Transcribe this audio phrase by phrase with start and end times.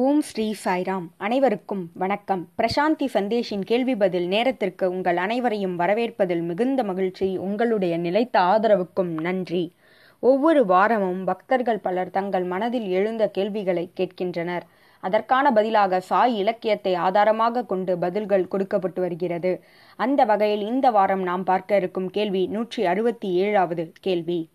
[0.00, 1.06] ஓம் ஸ்ரீ சாய்ராம்.
[1.16, 2.48] அனைவருக்கும் வணக்கம்.
[2.58, 7.36] பிரசாந்தி சந்தேஷின் கேள்வி பதில் நேரத்திற்கு உங்கள் அனைவரையும் வரவேற்பதில் மிகுந்த மகிழ்ச்சி.
[7.36, 9.72] உங்களுடைய நிலைத்த ஆதரவுக்கும் நன்றி.
[10.20, 14.62] ஒவ்வொரு வாரமும் பக்தர்கள் பலர் தங்கள் மனதில் எழுந்த கேள்விகளை கேட்கின்றனர்.
[15.00, 19.62] அதற்கான பதிலாக சாய் இலக்கியத்தை ஆதாரமாக கொண்டு பதில்கள் கொடுக்கப்பட்டு வருகிறது.
[19.96, 24.48] அந்த வகையில் இந்த வாரம் நாம் பார்க்க இருக்கும் கேள்வி நூற்றி அறுபத்தி ஏழாவது கேள்வி.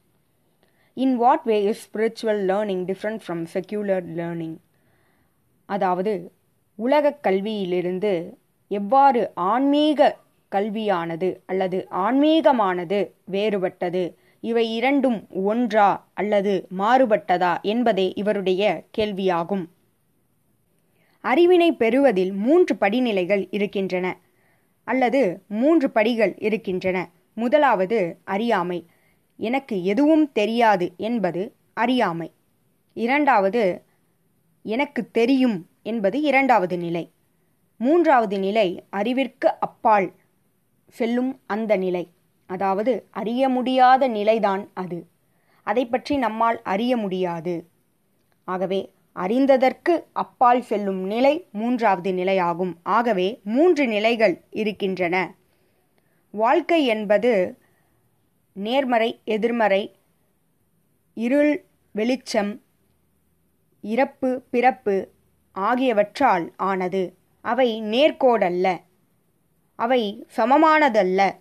[0.93, 4.55] In what way is spiritual learning different from secular learning
[5.69, 6.31] அதாவது
[6.75, 10.17] உலகக் கல்வியிலிருந்து எவ்வாறு ஆன்மீக
[10.51, 12.99] கல்வியானது அல்லது ஆன்மீகமானது
[13.31, 14.03] வேறுபட்டது
[14.43, 18.63] இவை இரண்டும் ஒன்றா அல்லது மாறுபட்டதா என்பதே இவருடைய
[18.97, 19.63] கேள்வியாகும்.
[21.23, 24.07] அறிவினை பெறுவதில் மூன்று படிநிலைகள் இருக்கின்றன
[24.87, 26.97] அல்லது மூன்று படிகள் இருக்கின்றன.
[27.37, 28.79] முதலாவது அறியாமை.
[29.39, 31.41] எனக்கு எதுவும் தெரியாது என்பது
[31.73, 32.29] அறியாமை.
[32.97, 33.63] இரண்டாவது
[34.63, 37.11] எனக்கு தெரியும் என்பது இரண்டாவது நிலை.
[37.77, 40.13] மூன்றாவது நிலை அறிவிற்கு அப்பால்
[40.87, 42.09] செல்லும் அந்த நிலை.
[42.45, 45.07] அதாவது அறிய முடியாத நிலைதான் அது.
[45.63, 47.67] அதை பற்றி நம்மால் அறிய முடியாது.
[48.43, 52.73] ஆகவே அறிந்ததற்கு அப்பால் செல்லும் நிலை மூன்றாவது நிலையாகும்.
[52.83, 55.35] ஆகவே மூன்று நிலைகள் இருக்கின்றன.
[56.31, 57.57] வாழ்க்கை என்பது
[58.53, 59.95] நேர்மறை எதிர்மறை
[61.13, 62.62] இருள் வெளிச்சம்
[63.83, 64.95] இறப்பு பிறப்பு
[65.55, 67.01] ஆகியவற்றால் ஆனது.
[67.41, 68.81] அவை நேர்கோடல்ல.
[69.79, 71.35] அவை சமமானதல்ல.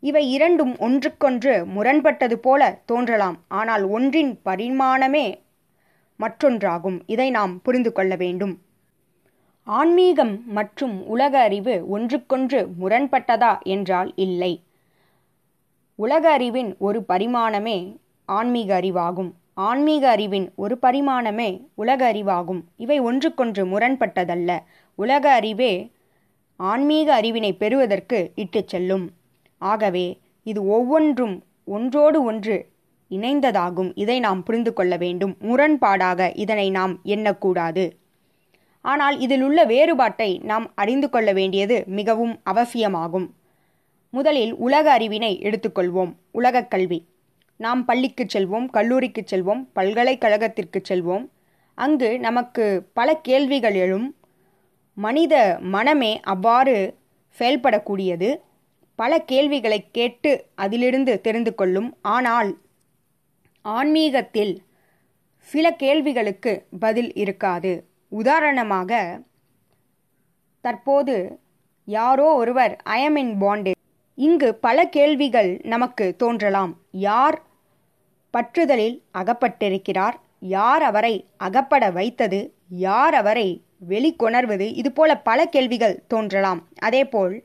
[0.00, 3.38] இவை இரண்டும் ஒன்றுக்கொன்று முரண்பட்டது போல தோன்றலாம்.
[3.48, 5.26] ஆனால் ஒன்றின் பரிமாணமே
[6.20, 7.00] மற்றொன்றாகும்.
[7.06, 8.54] இதை நாம் புரிந்து கொள்ள வேண்டும்.
[9.64, 14.62] ஆன்மீகம் மற்றும் உலக அறிவு ஒன்றுக்கொன்று முரண்பட்டதா என்றால் இல்லை.
[15.98, 19.32] உலக அறிவின் ஒரு பரிமாணமே ஆன்மீக அறிவாகும்.
[19.54, 22.60] ஆன்மீக அறிவின் ஒரு பரிமாணமே உலக அறிவாகும்.
[22.76, 24.58] இவை ஒன்றுக்கொன்று முரண்பட்டதல்ல.
[24.94, 25.90] உலக அறிவே
[26.56, 29.10] ஆன்மீக அறிவினை பெறுவதற்கு இட்டுச் செல்லும்.
[29.58, 32.68] ஆகவே இது ஒவ்வொன்றும் ஒன்றோடு ஒன்று
[33.10, 33.92] இணைந்ததாகும்.
[33.94, 35.36] இதை நாம் புரிந்து கொள்ள வேண்டும்.
[35.40, 37.90] முரண்பாடாக இதனை நாம் எண்ணக்கூடாது.
[38.80, 43.34] ஆனால் இதில் உள்ள வேறுபாட்டை நாம் அறிந்து கொள்ள வேண்டியது மிகவும் அவசியமாகும்.
[44.10, 46.12] முதலில் உலக அறிவினை எடுத்துக்கொள்வோம்.
[46.30, 47.06] உலகக் கல்வி.
[47.64, 51.24] நாம் பள்ளிக்கு செல்வோம் கல்லூரிக்கு செல்வோம் பல்கலைக்கழகத்திற்கு செல்வோம்.
[51.78, 52.64] அங்கு நமக்கு
[52.98, 54.08] பல கேள்விகள் எழும்.
[54.96, 55.34] மனித
[55.74, 56.76] மனமே அவ்வாறு
[57.38, 58.30] செயல்படக்கூடியது.
[58.98, 61.90] பல கேள்விகளை கேட்டு அதிலிருந்து தெரிந்து கொள்ளும்.
[62.14, 62.50] ஆனால்
[63.64, 64.54] ஆன்மீகத்தில்
[65.48, 66.52] சில கேள்விகளுக்கு
[66.84, 67.72] பதில் இருக்காது.
[68.12, 68.90] உதாரணமாக
[70.64, 71.16] தற்போது
[71.88, 73.72] யாரோ ஒருவர் ஐஎம் இன் பாண்டே
[74.18, 76.72] இங்கு பல கேள்விகள் நமக்கு தோன்றலாம்.
[77.08, 77.38] யார்
[78.32, 80.16] பற்றுதலில் அகப்பட்டிருக்கிறார்.
[80.40, 82.54] யார் அவரை அகப்பட வைத்தது?
[82.68, 84.72] யார் அவரை வெளிக்கொணர்வது?
[84.74, 86.68] இதுபோல பல கேள்விகள் தோன்றலாம்.
[86.78, 87.44] அதேபோல்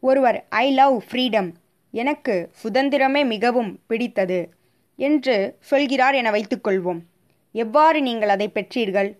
[0.00, 1.50] ஒருவர் ஐ லவ் ஃப்ரீடம்
[1.90, 4.52] எனக்கு சுதந்திரமே மிகவும் பிடித்தது
[4.96, 7.00] என்று சொல்கிறார் என வைத்துக்கொள்வோம்.
[7.52, 9.10] எவ்வாறு நீங்கள் அதை பெற்றீர்கள்?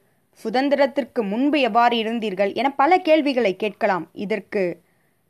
[0.45, 2.55] சுதந்திரத்திற்கு முன்பு எவ்வாறு இருந்தீர்கள்?
[2.55, 4.09] என பல கேள்விகளை கேட்கலாம்.
[4.13, 4.81] இதற்கு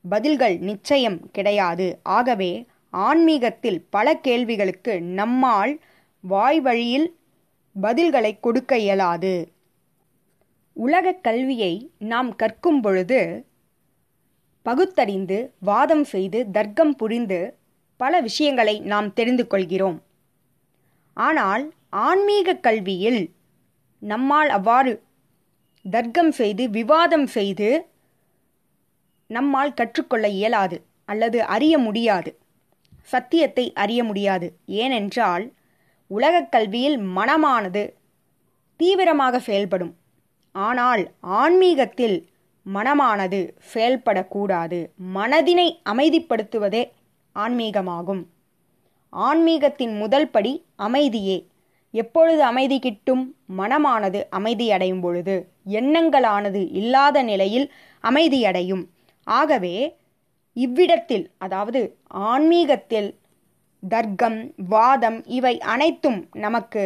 [0.08, 1.98] பதில்கள் நிச்சயம் கிடையாது.
[2.02, 5.80] ஆகவே ஆன்மீகத்தில் பல கேள்விகளுக்கு நம்மால்
[6.20, 7.16] வாய் வழியில்
[7.82, 9.52] பதில்களை கொடுக்க இயலாது.
[10.72, 13.46] உலகக் கல்வியை நாம் கற்கும் பொழுது
[14.62, 17.56] பகுத்தறிந்து வாதம் செய்து தர்க்கம் புரிந்து
[17.96, 20.02] பல விஷயங்களை நாம் தெரிந்து கொள்கிறோம்.
[21.14, 23.30] ஆனால் ஆன்மீக கல்வியில்
[23.98, 25.02] நம்மால் அவ்வாறு
[25.90, 27.86] தர்க்கம் செய்து விவாதம் செய்து
[29.26, 32.38] நம்மால் கற்றுக்கொள்ள இயலாது அல்லது அறிய முடியாது.
[33.04, 34.56] சத்தியத்தை அறிய முடியாது.
[34.66, 35.52] ஏனென்றால்
[36.06, 37.92] உலகக் கல்வியில் மனமானது
[38.76, 39.96] தீவிரமாக செயல்படும்.
[40.52, 42.28] ஆனால் ஆன்மீகத்தில்
[42.74, 44.88] மனமானது செயல்படக்கூடாது.
[45.14, 46.90] மனதினை அமைதிப்படுத்துவதே
[47.34, 48.24] ஆன்மீகமாகும்.
[49.12, 51.46] ஆன்மீகத்தின் முதல் படி அமைதியே.
[51.90, 53.36] எப்பொழுது அமைதி கிட்டும்?
[53.58, 55.48] மனமானது அமைதியடையும் பொழுது.
[55.66, 57.72] எண்ணங்களானது இல்லாத நிலையில்
[58.02, 58.86] அமைதியடையும்
[59.24, 59.96] ஆகவே
[60.56, 61.80] இவ்விடத்தில் அதாவது
[62.26, 63.08] ஆன்மீகத்தில்
[63.82, 66.84] தர்க்கம் வாதம் இவை அனைத்தும் நமக்கு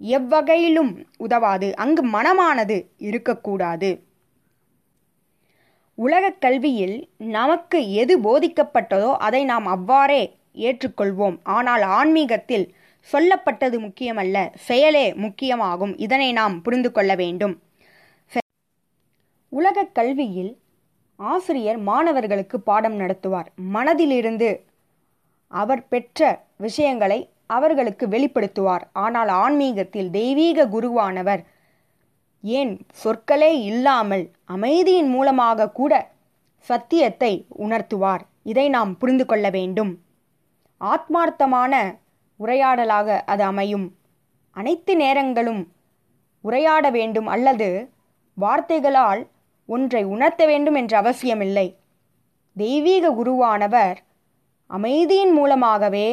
[0.00, 1.76] எவ்வகையிலும் உதவாது.
[1.76, 3.90] அங்கு மனமானது இருக்கக்கூடாது.
[5.98, 10.22] உலகக் கல்வியில் நமக்கு எது போதிக்கப்பட்டதோ அதை நாம் அவ்வாறே
[10.54, 11.38] ஏற்றுக்கொள்வோம்.
[11.56, 12.66] ஆனால் ஆன்மீகத்தில்
[13.08, 15.94] சொல்லப்பட்டது முக்கியமல்ல செயலே முக்கியமாகும்.
[15.96, 17.54] இதனை நாம் புரிந்து கொள்ள வேண்டும்.
[19.52, 20.52] உலகக் கல்வியில்
[21.18, 23.48] ஆசிரியர் மாணவர்களுக்கு பாடம் நடத்துவார்.
[23.74, 24.64] மனதிலிருந்து
[25.48, 28.84] அவர் பெற்ற விஷயங்களை அவர்களுக்கு வெளிப்படுத்துவார்.
[28.92, 31.42] ஆனால் ஆன்மீகத்தில் தெய்வீக குருவானவர்
[32.40, 32.72] ஏன்
[33.04, 36.10] சொற்களே இல்லாமல் அமைதியின் மூலமாக கூட
[36.60, 38.22] சத்தியத்தை உணர்த்துவார்?
[38.42, 40.02] இதை நாம் புரிந்து கொள்ள வேண்டும்.
[40.80, 41.74] ஆத்மார்த்தமான
[42.36, 43.96] உரையாடலாக அது அமையும்.
[44.50, 45.62] அனைத்து நேரங்களும்
[46.40, 47.90] உரையாட வேண்டும் அல்லது
[48.34, 49.26] வார்த்தைகளால்
[49.68, 51.76] ஒன்றை உணர்த்த வேண்டும் என்ற அவசியமில்லை.
[52.56, 53.96] தெய்வீக குருவானவர்
[54.66, 56.08] அமைதியின் மூலமாகவே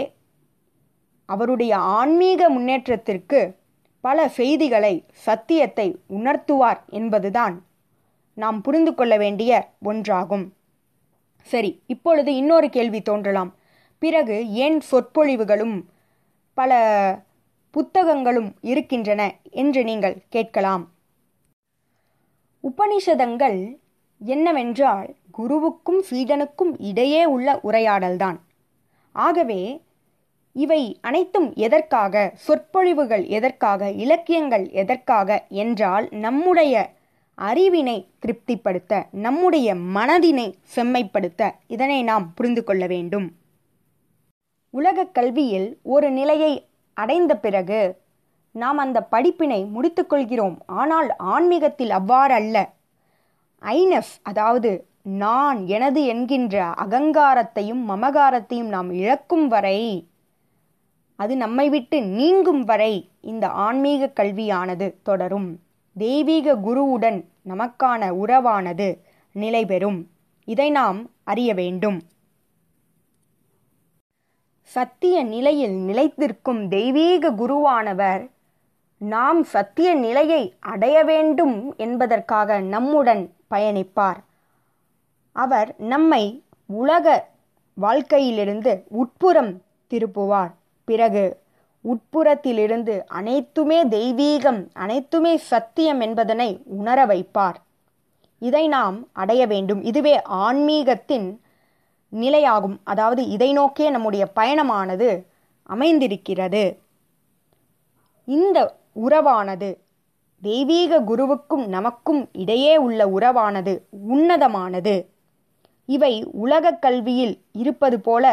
[1.25, 3.39] அவருடைய ஆன்மீக முன்னேற்றத்திற்கு
[4.01, 7.55] பல செய்திகளை சத்தியத்தை உணர்த்துவார் என்பதுதான்
[8.33, 9.51] நாம் புரிந்து கொள்ள வேண்டிய
[9.85, 10.45] ஒன்றாகும்.
[11.41, 13.51] சரி இப்பொழுது இன்னொரு கேள்வி தோன்றலாம்.
[13.97, 15.77] பிறகு ஏன் சொற்பொழிவுகளும்
[16.53, 16.71] பல
[17.71, 19.21] புத்தகங்களும் இருக்கின்றன
[19.63, 20.83] என்று நீங்கள் கேட்கலாம்.
[22.69, 23.77] உபனிஷதங்கள்
[24.19, 28.37] என்னவென்றால் குருவுக்கும் சீடனுக்கும் இடையே உள்ள உரையாடல்தான்.
[29.11, 29.81] ஆகவே
[30.53, 36.89] இவை அனைத்தும் எதற்காக சொற்பொழிவுகள் எதற்காக இலக்கியங்கள் எதற்காக என்றால் நம்முடைய
[37.37, 43.31] அறிவினை திருப்திப்படுத்த நம்முடைய மனதினை செம்மைப்படுத்த இதனை நாம் புரிந்து கொள்ள வேண்டும்.
[44.69, 47.79] உலக கல்வியில் ஒரு நிலையை அடைந்த பிறகு
[48.55, 50.57] நாம் அந்த படிப்பினை முடித்துக்கொள்கிறோம்.
[50.65, 52.57] ஆனால் ஆன்மீகத்தில் அவ்வாறு அல்ல
[54.23, 54.71] அதாவது
[55.19, 59.79] நான் எனது என்கின்ற அகங்காரத்தையும் மமகாரத்தையும் நாம் இழக்கும் வரை
[61.19, 65.49] அது நம்மை விட்டு நீங்கும் வரை இந்த ஆன்மீக கல்வியானது தொடரும்.
[65.95, 68.87] தெய்வீக குருவுடன் நமக்கான உறவானது
[69.35, 69.99] நிலைபெறும்
[70.47, 71.99] இதை நாம் அறிய வேண்டும்.
[74.71, 78.23] சத்திய நிலையில் நிலைத்திருக்கும் தெய்வீக குருவானவர்
[79.05, 84.19] நாம் சத்திய நிலையை அடைய வேண்டும் என்பதற்காக நம்முடன் பயணிப்பார்.
[85.31, 87.27] அவர் நம்மை உலக
[87.73, 90.51] வாழ்க்கையிலிருந்து உட்புறம் திருப்புவார்.
[90.83, 91.23] பிறகு
[91.83, 97.55] உட்புறத்திலிருந்து அனைத்துமே தெய்வீகம் அனைத்துமே சத்தியம் என்பதனை உணர வைப்பார்.
[98.39, 99.83] இதை நாம் அடைய வேண்டும்.
[99.83, 101.39] இதுவே ஆன்மீகத்தின்
[102.11, 102.77] நிலையாகும்.
[102.83, 105.25] அதாவது இதை நோக்கிய நம்முடைய பயணமானது
[105.63, 106.79] அமைந்திருக்கிறது.
[108.25, 109.69] இந்த உறவானது.
[110.43, 113.73] தெய்வீக குருவுக்கும் நமக்கும் இடையே உள்ள உறவானது
[114.09, 114.95] உன்னதமானது.
[115.89, 118.25] இவை உலக கல்வியில் இருப்பது போல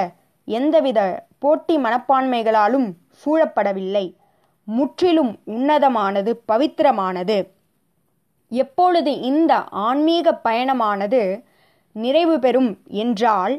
[0.48, 1.00] எந்தவித
[1.38, 2.88] போட்டி மனப்பான்மைகளாலும்
[3.22, 4.06] சூழப்படவில்லை.
[4.68, 7.38] முற்றிலும் உன்னதமானது பவித்திரமானது.
[8.52, 9.52] எப்பொழுது இந்த
[9.86, 11.20] ஆன்மீக பயணமானது
[11.96, 13.54] நிறைவு பெறும் என்றால்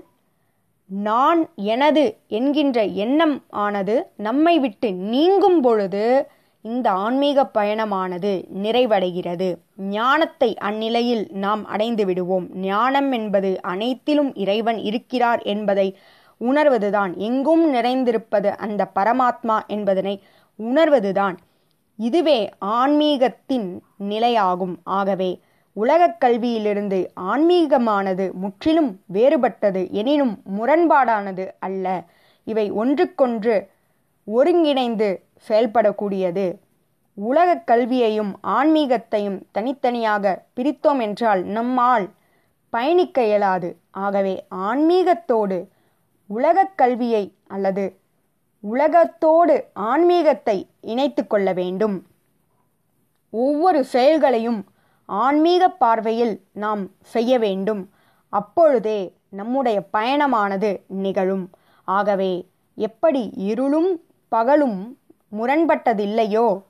[0.89, 6.05] நான் எனது என்கின்ற எண்ணம் ஆனது நம்மை விட்டு நீங்கும் பொழுது
[6.63, 9.55] இந்த ஆன்மீக பயணமானது நிறைவடைகிறது.
[9.77, 12.57] ஞானத்தை அந்நிலையில் நாம் அடைந்து விடுவோம்.
[12.57, 15.97] ஞானம் என்பது அனைத்திலும் இறைவன் இருக்கிறார் என்பதை
[16.41, 17.15] உணர்வதுதான்.
[17.15, 20.21] எங்கும் நிறைந்திருப்பது அந்த பரமாத்மா என்பதனை
[20.59, 21.37] உணர்வதுதான்.
[21.97, 24.75] இதுவே ஆன்மீகத்தின் நிலையாகும்.
[24.83, 25.39] ஆகவே
[25.73, 32.03] உலகக் கல்வியிலிருந்து ஆன்மீகமானது முற்றிலும் வேறுபட்டது எனினும் முரண்பாடானது அல்ல.
[32.43, 33.69] இவை ஒன்றுக்கொன்று
[34.25, 36.59] ஒருங்கிணைந்து செயல்படக்கூடியது.
[37.13, 42.09] உலகக் கல்வியையும் ஆன்மீகத்தையும் தனித்தனியாக பிரித்தோம் என்றால் நம்மால்
[42.69, 43.77] பயணிக்க இயலாது.
[43.91, 45.67] ஆகவே ஆன்மீகத்தோடு
[46.27, 47.99] உலகக் கல்வியை அல்லது
[48.59, 52.05] உலகத்தோடு ஆன்மீகத்தை இணைத்து கொள்ள வேண்டும்.
[53.29, 54.65] ஒவ்வொரு செயல்களையும்
[55.05, 57.89] ஆன்மீக பார்வையில் நாம் செய்ய வேண்டும்.
[58.29, 61.49] அப்பொழுதே நம்முடைய பயணமானது நிகழும்.
[61.83, 64.97] ஆகவே எப்படி இருளும் பகலும்
[65.37, 66.61] முரண்பட்டதில்லையோ?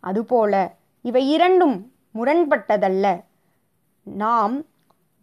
[0.00, 3.22] அதுபோல இவை இரண்டும் முரண்பட்டதல்ல.
[4.02, 4.64] நாம்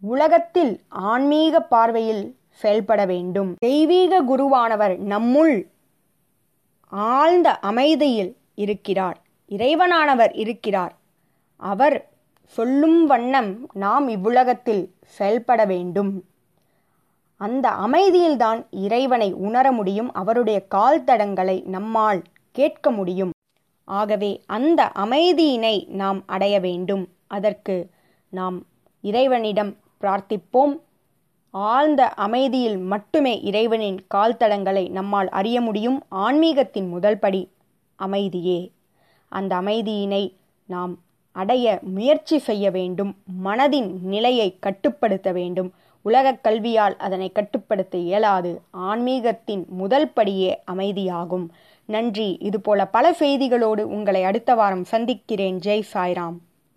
[0.00, 3.54] உலகத்தில் ஆன்மீக பார்வையில் செயல்பட வேண்டும்.
[3.58, 5.66] தெய்வீக குருவானவர் நம்முள்
[6.88, 9.20] ஆழ்ந்த அமைதியில் இருக்கிறார்.
[9.48, 10.96] இறைவனானவர் இருக்கிறார்.
[11.56, 12.08] அவர்
[12.44, 16.24] சொல்லும் வண்ணம் நாம் இவ்வுலகத்தில் செயல்பட வேண்டும்.
[17.36, 20.12] அந்த அமைதியில்தான் இறைவனை உணர முடியும்.
[20.12, 23.30] அவருடைய கால் தடங்களை நம்மால் கேட்க முடியும்.
[23.84, 27.08] ஆகவே அந்த அமைதியினை நாம் அடைய வேண்டும்.
[27.26, 27.90] அதற்கு
[28.28, 28.66] நாம்
[29.00, 30.80] இறைவனிடம் பிரார்த்திப்போம்.
[31.50, 36.02] ஆழ்ந்த அமைதியில் மட்டுமே இறைவனின் கால்தடங்களை நம்மால் அறிய முடியும்.
[36.10, 37.48] ஆன்மீகத்தின் முதல் படி
[37.96, 38.72] அமைதியே.
[39.28, 40.34] அந்த அமைதியினை
[40.66, 40.98] நாம்
[41.32, 43.16] அடைய முயற்சி செய்ய வேண்டும்.
[43.44, 45.72] மனதின் நிலையை கட்டுப்படுத்த வேண்டும்.
[46.02, 48.60] உலகக் கல்வியால் அதனை கட்டுப்படுத்த இயலாது.
[48.76, 51.48] ஆன்மீகத்தின் முதல் படியே அமைதியாகும்.
[51.90, 52.36] நன்றி.
[52.40, 55.58] இதுபோல பல செய்திகளோடு உங்களை அடுத்த வாரம் சந்திக்கிறேன்.
[55.64, 56.38] ஜெய் சாய்ராம்.